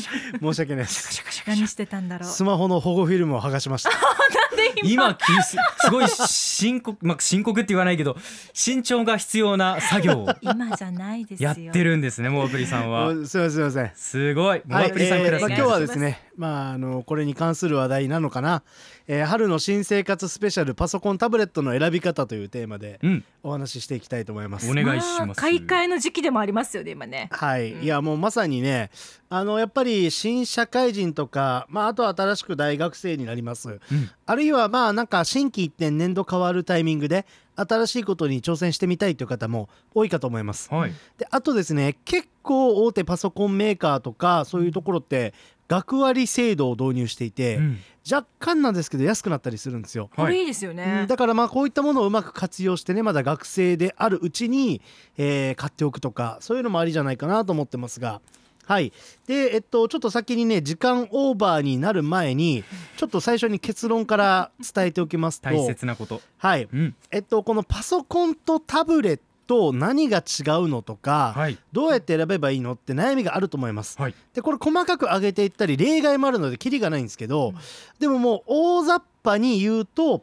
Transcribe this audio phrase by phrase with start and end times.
[0.00, 1.22] 申し訳ないです。
[1.46, 2.28] 何してたんだろう。
[2.28, 3.90] スマホの保護フィルムを剥がしました。
[4.82, 5.14] 今。
[5.14, 8.16] きすすごい深刻まあ深刻って言わないけど
[8.52, 11.48] 慎重が必要な作業を今じゃないですよ。
[11.50, 13.10] やってるんですねモアプリさんは。
[13.10, 13.92] すいませんすいません。
[13.94, 14.62] すごい。
[14.66, 18.62] モはい、アプリさんクラスねえーまあ、今日はですね、まあ、あのこれに関する話題なのかな、
[19.06, 23.24] えー春の新生活スペシャルパソコンタブレットの選び方というテーマでうん。
[23.42, 24.70] お話ししていきたいと思います。
[24.70, 25.38] お願いします。
[25.38, 27.28] あ買い替えの時期でもありますよね今ね。
[27.30, 27.82] はい、うん。
[27.82, 28.90] いやもうまさにね
[29.28, 33.68] あのやっぱり新社会人とか、まあ、あとは新しく大学生になります。
[33.68, 33.80] うん。
[34.24, 40.72] あるいはまあなんか新規一点年度変わるタイミングで新しいことに挑戦してみたいという方も多いかと思います。
[40.72, 40.92] はい。
[41.18, 45.34] であとですね結構大手パソコンメーカーとかそういうところって
[45.74, 47.78] 学割制度を導入していて、うん。
[48.10, 50.10] 若干なんですけど安くなったりするんですよ。
[50.14, 50.26] はい。
[50.26, 51.06] これいいですようねん。
[51.06, 54.82] だからまあこういったものをうまく活用してねまだ学生であるうちに、
[55.16, 58.20] えー買っておくとかそういうのもありじゃないかなと思ってますが。
[58.66, 58.92] はい。
[59.26, 62.62] でえっとちょっと先にね時間オーバーになる前に
[62.98, 65.48] ちょっと最初に結論から伝えておきますと。
[65.48, 66.20] 大切なこと。
[66.36, 66.68] はい。
[66.70, 66.94] うん。
[67.10, 71.58] えっとこのパソコンとタブレット何が違うのとか、はい。
[71.72, 74.00] どうやって選べばいいのって悩みがあると思います。
[74.00, 74.14] はい。
[74.32, 77.54] でこれ細かく上げていったり例外もあるのでキリがないんですけど、
[77.98, 80.22] でももう大雑把に言うと、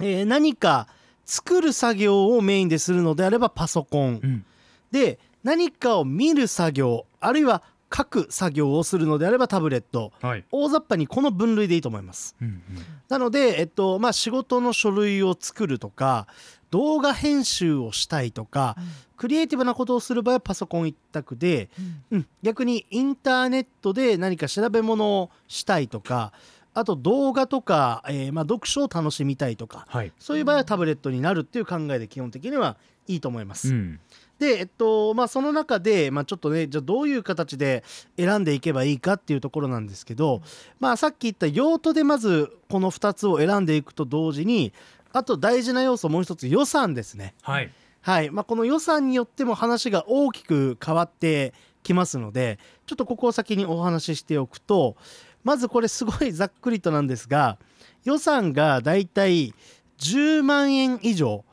[0.00, 0.88] えー何か
[1.26, 4.44] 作る作業をメインでするのであればパソコン、うん。
[4.90, 7.62] で何かを見る作業あるいは
[7.94, 10.12] 書く作業をするのであればタブレット。
[10.20, 10.44] はい。
[10.50, 12.34] 大雑把にこの分類でいいと思います。
[12.40, 12.62] うん
[13.08, 16.26] なので、えっとまあ、仕事の書類を作るとか
[16.70, 18.76] 動画編集をしたいとか、
[19.16, 21.70] クリエイティブなことをする場合はパソコン一択で、
[22.10, 26.32] うん、逆にインターネットで何か調べ物をしたいとか
[26.74, 33.68] あと動画とか、えーまあ、読書を楽しみたいとかはいそういう場合はタブレットになるっていう考えで基本的にはいいと思います。
[33.68, 34.00] うん
[34.38, 37.84] で、えっとまあ、その中で、まあ、ちょっとねじゃあどういう形で
[38.16, 40.42] 選んでいけばいいかっていうところなんですけど、
[40.80, 44.72] まあ、さっき言った用途でまずこの2つを選んでいくと同時に
[45.12, 47.34] あと大事な要素もう一つ予算ですね。
[47.42, 54.96] はいはいまあ、この予算によっても話が大きく変わってきますのでちょっとここを先にお話ししておくと
[55.44, 57.58] まずこれすごいざっくりとなんですが
[58.04, 59.54] 予算がだいたい
[59.98, 61.44] 10万円以上。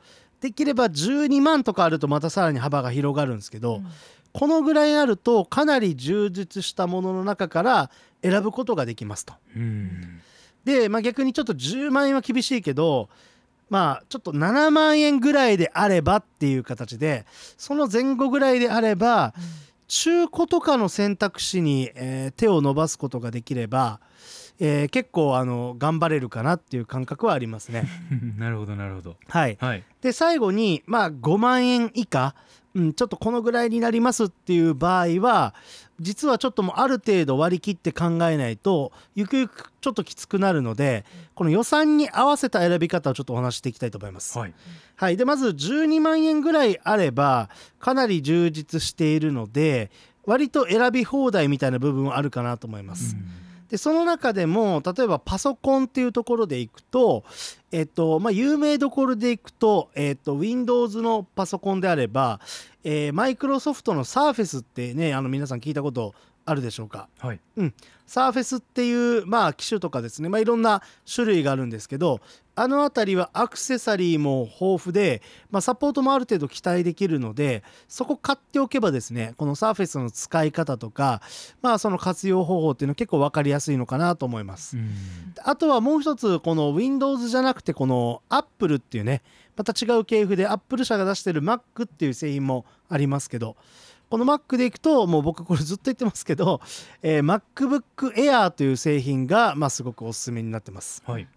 [0.41, 3.81] できれば12万とかあるとまたさらに幅が広がるんですけど、
[4.33, 7.91] このぐらいあるとかなり充実したものの中から
[8.23, 9.35] 選ぶことができますと。
[9.55, 10.19] うん。
[10.63, 13.09] で、まあ、逆にちょっと10万円は厳しいけど
[13.69, 17.25] まあちょっと7万円ぐらいであればっていう形で
[17.57, 19.33] その前後ぐらいであれば
[19.93, 23.99] 中古とかの選択肢に、えー手を伸ばすことができれば、
[24.57, 27.89] えー結構あの頑張れるかなっていう感覚はありますね。
[28.39, 29.17] なるほどなるほど。
[29.27, 29.83] はい、はい。
[30.01, 32.35] で最後にまあ5万円以下、
[32.73, 35.53] うん、ちょっとこのぐらいになりますっていう場合は
[36.01, 44.37] 実はちょっともうある程度割り切って考えないとゆくゆくちょっときつくなるのでこの予算に合わせた選び方をちょっとお話ししていきたいと思います。
[44.37, 44.53] はい
[44.95, 49.91] はい、でまず12万円ぐらいあればかなり充実しているので
[50.25, 53.15] 割と選び放題みたいな部分はあるかなと思います。
[53.71, 57.23] でその中でも例えばパソコンっていうところでいくと、
[57.71, 62.41] えっとまあ、有名どころでいくと、えっと、Windows のパソコンであれば、
[62.83, 66.13] えー、マイクロソフトの Surface ってねあの皆さん聞いたこと
[66.51, 67.07] あるでしょうか。
[67.19, 67.39] はい。
[68.11, 72.19] サーフェスっていう、まあ、機種とかですね、まあ、いろんな種類があるんですけど
[72.55, 81.21] あの辺りはアクセサリーも豊富で、まあ、サポートもある程度期待できるのでそこ買っておけばですねこのサーフェスの使い方とか、
[81.61, 84.75] まあ、その活用方法っていうのは結構分かりやすいのかなと思います。
[84.75, 84.89] うん。
[85.45, 89.21] あとはもう一つこの Windows じゃなくてこの Apple っていうね
[89.55, 93.55] また違う系譜で Apple 社が出してる Mac っていう製品もありますけど
[94.11, 96.59] この Mac でいくともう僕これずっと言ってますけど、
[97.01, 101.01] えー MacBook Air という製品がまあすごくおすすめになってます。
[101.07, 101.27] はい。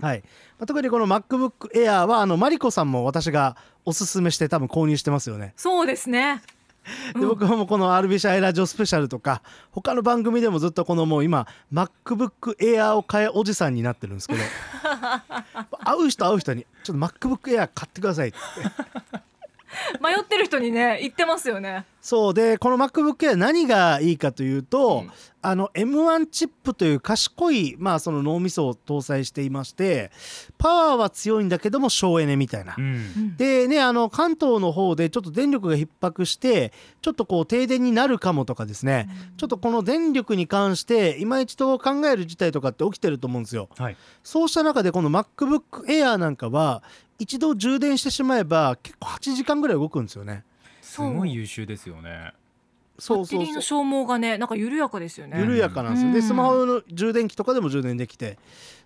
[0.00, 0.20] はい。
[0.56, 5.54] まあ、特にこの MacBook Air はあのマリコさんも私がおすすめして多分購入してますよね。
[5.56, 6.40] そうですね。
[7.18, 14.40] で僕はもうこの RB シャイラジオスペシャルとか他の番組でもずっとこのもう今 MacBook Air を買えおじさんになってるんですけど。
[15.84, 18.38] 会う人会う人に「ちょっと MacBook Air 買ってください」って
[20.00, 21.86] 迷ってる人にね言ってますよね。
[22.00, 22.34] そう。
[22.34, 25.10] でこの MacBook Air 何がいいかというと、うん。
[25.42, 30.10] あの M1 チップという賢い、まあ、その脳みそを搭載していまして
[30.58, 32.74] パワーは強いんだけども省エネみたいな。
[32.76, 32.80] う。
[32.80, 33.36] ん。
[33.36, 39.08] でねあの関東の方でちょっと電力が逼迫してちょっとこう停電になるかもとかですね、
[39.38, 43.70] ちょっとこの電力に関して今一度考える事態とかって起きてると思うんですよ。
[43.78, 43.96] はい。
[44.22, 46.82] そうした中でこの MacBook Air なんかは
[47.20, 50.42] 一度充電してしまえば結構8時間ぐらい動くんですよね。
[50.80, 52.32] すごい優秀ですよね。
[52.98, 53.38] そうそうそう。
[53.38, 55.38] バッテリーの消耗がねなんか緩やかですよね。
[55.38, 56.22] 緩やかなんですよ、でうん。
[56.22, 58.38] スマホの充電器とかでも充電できて。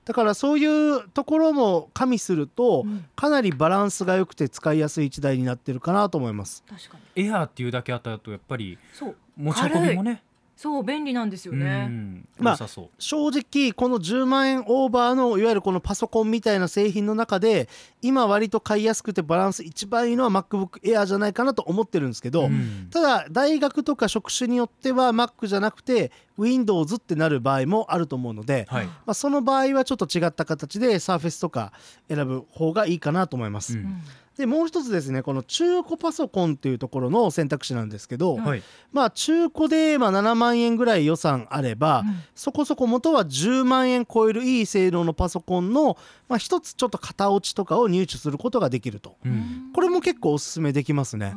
[0.05, 3.07] だからそういうところも加味するとうん。
[3.17, 6.65] かなりバランスが良くて使いやすい1台になってるかなと思います。
[6.69, 7.25] 確かに。
[7.25, 9.17] エアーっていうだけあったとやっぱりそう。
[9.37, 10.23] 持ち運びもね
[10.57, 12.29] そう便利なんですよね、うん。
[12.39, 17.69] まあ正直この10万円オーバーのいわゆるこのパソコンみたいな製品の中で
[18.03, 22.89] 今割と買いやすくてバランス一番いいのは MacBook Air じゃないかなと思ってるんですけど、うん。
[22.91, 28.87] ただ大学とか職種によっては Mac じゃなくて Windows ってなる場合もあると思うので、はい。
[28.87, 31.73] まあ、その場合はちょっと違った形で Surface とか
[32.09, 33.79] 選ぶ方がいいかなと思います。
[33.79, 34.01] うん
[34.37, 38.63] でもう一つですねこの中古パソコンっていうところの選択肢なんですけど、うんはい。
[38.93, 42.23] まあ中古でまあ7万円ぐらい予算あれば、うん。
[42.35, 45.97] そこそこ元は10万円超えるいい性能のパソコンの、
[46.29, 49.17] まあ、一つちょっと型落ちとかを入手することができると。
[49.25, 49.71] うん。
[49.73, 51.35] これも結構おすすめできますね。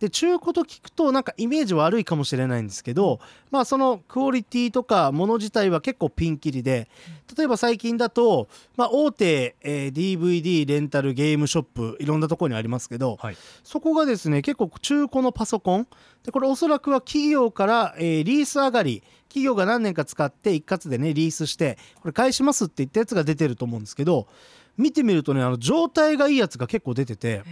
[0.00, 3.20] で中古と聞くとなんかイメージ悪いかもしれないんですけど
[3.50, 6.88] まあそのクオリティとかもの自体は結構ピンキリで
[7.36, 13.36] 例えば最近だと、まあ、大手、えー DVD レンタルゲームショップいろんなところにありますけどはい。
[13.62, 15.86] そこがですね結構中古のパソコン
[16.24, 24.28] でこれおそらくは企業から、えーリース上がり企業が何年か使って一括でねリースしてこれ返しますって言ったやつが出てると思うんですけど
[24.76, 27.42] 見てみるとねあの状態がいいやつが結構出てて。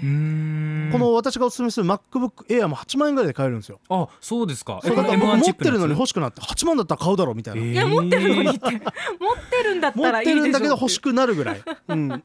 [0.93, 3.81] この私がおすすめする MacBook Air も8万円ぐらいで買えるんですよ。
[3.89, 4.81] あそうですか。
[4.83, 7.73] そうだから僕 M1 持ってるのに欲しくなって8万だったら買うだろうみたいな、えー。
[7.73, 8.61] いや持ってるのにって。
[8.71, 8.79] 持っ
[9.51, 10.37] てるんだっ持ったらいいでしょ。
[10.37, 12.23] てるんだけど欲しくなるぐらい、うん、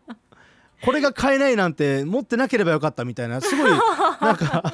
[0.83, 3.41] これが買えないなんて持ってなければよかったみたいな。
[3.41, 4.73] すごいなんか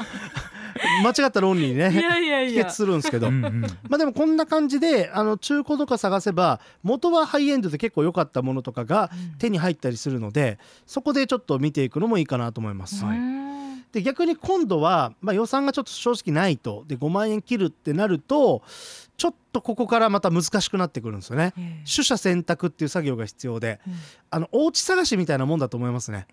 [1.02, 2.64] 間違った論理にいねやいやいや。
[2.64, 9.10] 帰結するんですけど、まあでもこんな感じであの中古とか探せば元はハイエンドで結構良かったものとかが
[9.40, 13.04] 手に入ったりするのでそこでちょっと見ていくのもいいかなと思います。
[13.94, 16.84] で逆に今度は、まあ、予算がちょっと正直ないと。
[16.88, 18.64] で5万円切るってなると
[19.18, 21.54] ちょっとここからまた難しくなってくるんですよね。
[21.58, 23.94] ええ取捨選択っていう作業が必要でうん
[24.34, 26.26] あのお家探しみたいなもんだと思いますね。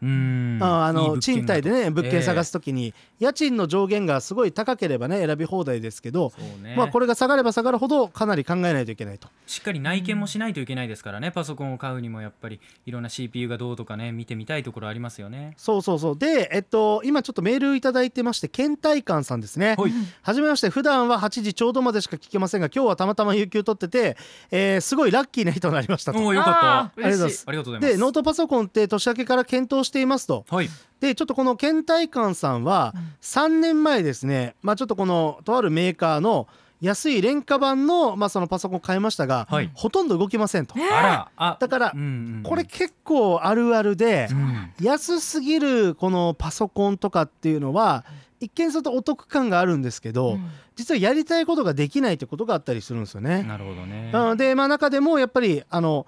[0.62, 6.32] ああの賃貸でね物件探すえ時に、家賃の上限がすごい高ければね選び放題ですけど、
[6.62, 9.28] ねまあ、これが下がれば下がるほどかなり考えないといけないと。
[9.46, 15.52] しっかり内見もしないといけないですからね、パソコンを買うにもやっぱりいろんな CPU がどうとかね見てみたいところありますよね。
[15.58, 19.76] そうそうそうで、えっと、今ちょっとメールいただいてまして倦怠感さんですね。
[19.78, 19.92] はい
[20.22, 24.16] はじめまして普段は8時ちょうどまでしか聞けませんが今日はたまたま有給取ってて、
[24.50, 26.18] えーすごいラッキーな日となりましたと。
[26.18, 26.78] おおよかった。
[26.80, 27.92] ありがとうございますりがとうございます。
[27.94, 30.44] でノートパソコンって年明けから検討していますと。
[30.48, 30.68] はい。
[31.00, 36.46] でちょっとこの倦怠感さんはうん3年前ですね、まあ、ちょっとこのとあるメーカーの
[36.80, 40.74] 安い廉価版の,、まあそのパソコンを買いましたが、はいほとんど動きませんと。
[40.76, 48.04] あらあだからうんうんうんこれ結構あるあるでう、ん安すぎるこのパソコンとかっていうのは
[48.40, 53.42] 一見するとお得感があるんですけど、うん実はやりたいことができないってことがあったりするんですよね。
[53.42, 54.10] なるほどね。
[54.14, 56.06] うんでまあ中でもやっぱりあの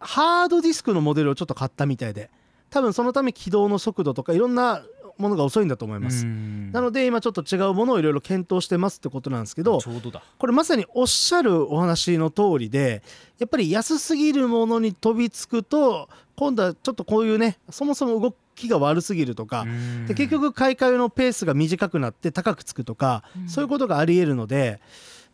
[0.00, 2.28] ハードディスクのモデルをちょっと買ったみたいで
[2.70, 4.82] 多分そのため起動の速度とかいろんな
[5.18, 6.24] ものが遅いんだと思います。
[6.26, 10.22] なのでで今ちょっと違うものをいろいろ検討してますってことなんですけどちょうどだ。
[10.38, 13.04] これまさにおっしゃるお話の通りで
[13.38, 24.80] やっぱり安すぎるものに飛びつくと今度はちょっとこういうねそもそも動きが悪すぎるとかうんで結局買い替えのペースが短くなって高くつくとかうんそういうことがありえるので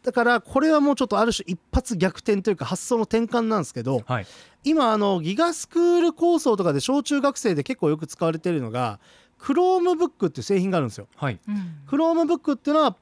[0.03, 4.27] だからこれはもうちょっとある種一発逆転というか発想の転換なんですけどはい。
[4.65, 8.99] 今あのギガスクール構想とかで小中学生で結構よく使われているのが
[9.41, 11.07] Chromebook っていう製品があるんですよ。
[11.17, 11.39] はい。
[11.49, 12.97] うん Chromebook っていうのは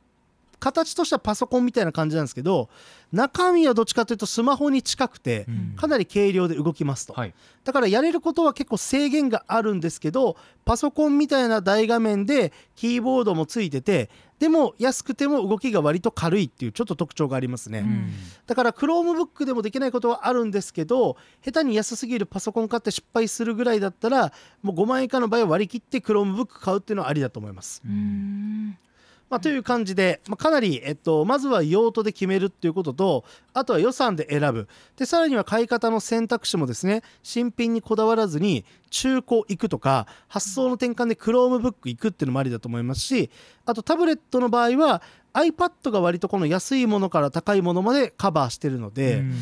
[0.59, 2.69] 形としてはパソコンみたいな感じなんですけど
[3.13, 5.77] 中身はどっちかというとスマホに近くてうん。
[5.77, 7.35] かなり軽量で動きますと、はい。
[7.65, 18.13] だからやれることは結構制限があるんですけどパソコンみたいな大画面でキーボードもついててでも安くても動きが割と軽いっていうちょっと特徴がありますね、うん。
[18.47, 24.33] だから Chromebook でもできないことはあるんですけど下手に安すぎるパソコン買って失敗するぐらいだったら
[24.63, 27.83] もう5万円以下の場合は割り切って Chromebook 買うっていうのはありだと思います。
[27.85, 28.79] うん
[29.29, 33.25] まあ、という感じで、まあ、かなり、えっと、まずは用途で決めるっていうことと
[33.57, 34.69] あとは予算で選ぶ。
[34.97, 43.31] でさらには買い方の選択肢もですね新品にこだわらずに中古行くとか発想の転換で Chromebook 行くっていうのもありだと思いますし
[43.65, 45.01] あとタブレットの場合は
[45.33, 49.35] iPad が割とこの安いものから高いものまでカバーしてるので、うん。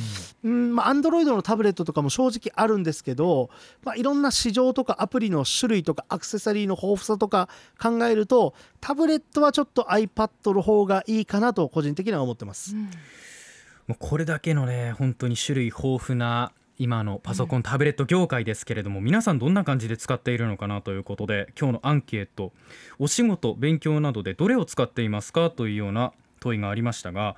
[0.45, 3.49] うんまあ、Android のタブレットとかも正直あるんですけど、
[3.85, 7.49] まあ、いろんな市場とかアプリの種類とかアクセサリーの豊富さとか
[7.81, 12.75] 考えるとタブレットはちょっと iPad の方がいいかなと個人的には思ってます。
[13.87, 22.53] もうこれだけのね本当に種類豊富な今のパソコン、タブレット業界ですけれども皆さんどんな感じで使っているのかなということで今日のアンケート
[22.99, 27.37] お仕事勉強などでどれを使っていますかというような問いがありましたが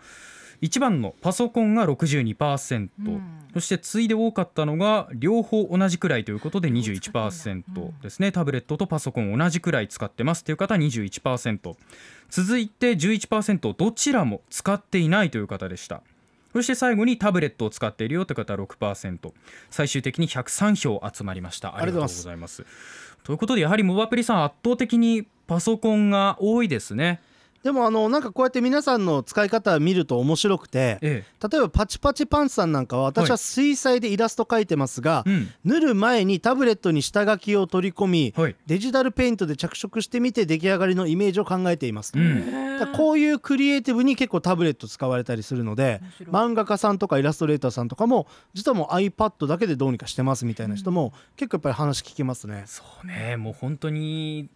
[0.62, 3.22] 1番のパソコンが62%、うん。
[3.52, 8.32] そして次いで多かったのが両方同じくらいということで21%ですね。
[8.32, 11.74] タブレットとパソコン同じくらい使ってますという方21%
[12.30, 16.02] 続いて11%どちらも使っていないという方でした
[16.56, 19.32] そして最後にタブレットを使っているよという方は6%
[19.68, 21.76] 最終的に103票集まりました。
[21.76, 22.64] ありがとうございます。
[23.24, 27.20] ということでやはりモバプリさん圧倒的にパソコンが多いですね。
[27.66, 35.48] でもあのなんかこうやって皆さんの使い方を見ると面白くてえ例えばパチパチパンツさんなんかは私は水彩でイラスト描いてますが、えうん。
[35.64, 38.56] 塗る前にタブレットに下書きを取り込みはい。
[38.66, 42.78] デジタルペイントで着色してみて出来上がりのイメージを考えていますと、うん。
[42.78, 52.62] だこういうクリエイティブに結構タブレット使われたりするので漫画家さんとかイラストレーターさんとかも実はもう iPad だけでどうにかしてますみたいな人も結構やっぱり話聞きますね。
[52.66, 53.36] そうね。
[53.36, 54.48] もう本当に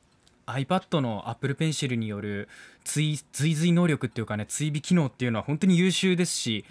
[0.52, 2.48] iPad の Apple Pencil による
[2.84, 6.64] 追追随能力っていうかね追尾機能っていうのは本当に優秀ですし、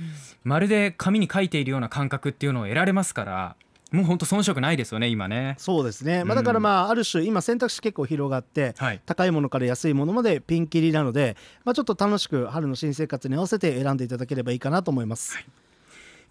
[0.43, 3.55] まるで紙に書いているような感覚っていうのを得られますから
[3.91, 5.55] もう本当遜色ないですよね今ね。
[5.57, 9.01] そうですね、まあ、だからまあある種今選択肢結構広がってはい。
[9.05, 15.37] 高いものから安いものまでピンキリなので、まあ、ちょっと楽しく春の新生活に合わせて選んでいただければいいかなと思います。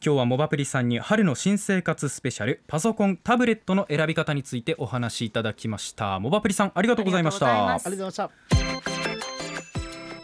[0.05, 6.21] 今日はモバプリさんに春の新生活スペシャルパソコンタブレットの選び方についてお話しいただきました。
[6.21, 7.75] モバプリさんありがとうございました。
[7.75, 8.31] ありがとうございました。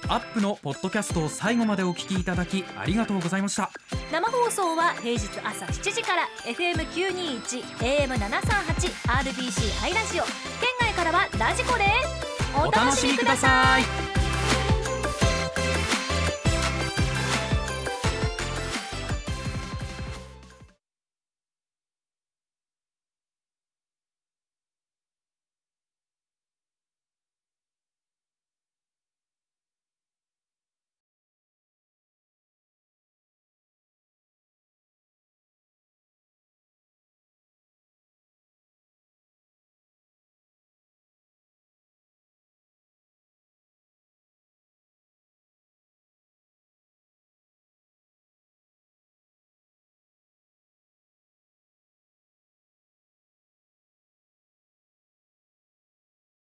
[0.06, 3.70] アップのポッドキャストを最後までお聞きいただきありがとうございました。
[4.12, 10.24] 生放送は平日朝7時から FM921 AM738 RBC ハイラジオ。
[10.24, 10.32] 県
[10.80, 12.24] 外からはラジコです。
[12.56, 14.23] お楽しみください